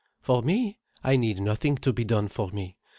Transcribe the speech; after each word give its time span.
"For 0.19 0.41
me? 0.41 0.79
I 1.03 1.15
need 1.15 1.39
nothing 1.41 1.75
to 1.75 1.93
be 1.93 2.03
done 2.03 2.27
for 2.27 2.49
me. 2.49 2.75